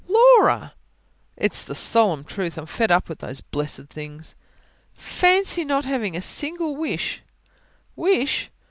[0.07, 0.73] "Laura!"
[1.37, 2.57] "It's the solemn truth.
[2.57, 4.35] I'm fed up with all those blessed things."
[4.95, 7.21] "Fancy not having a single wish!"